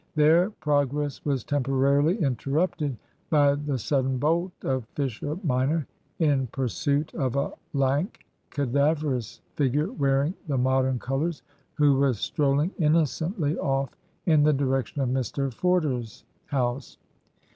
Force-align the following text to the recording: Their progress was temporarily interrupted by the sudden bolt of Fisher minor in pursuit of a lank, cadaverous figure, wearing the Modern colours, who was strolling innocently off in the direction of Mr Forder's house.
Their 0.15 0.49
progress 0.49 1.23
was 1.23 1.43
temporarily 1.43 2.17
interrupted 2.23 2.97
by 3.29 3.53
the 3.53 3.77
sudden 3.77 4.17
bolt 4.17 4.51
of 4.63 4.87
Fisher 4.95 5.37
minor 5.43 5.85
in 6.17 6.47
pursuit 6.47 7.13
of 7.13 7.35
a 7.35 7.53
lank, 7.73 8.25
cadaverous 8.49 9.41
figure, 9.53 9.91
wearing 9.91 10.33
the 10.47 10.57
Modern 10.57 10.97
colours, 10.97 11.43
who 11.75 11.97
was 11.99 12.17
strolling 12.17 12.71
innocently 12.79 13.59
off 13.59 13.91
in 14.25 14.41
the 14.41 14.53
direction 14.53 15.03
of 15.03 15.09
Mr 15.09 15.53
Forder's 15.53 16.25
house. 16.47 16.97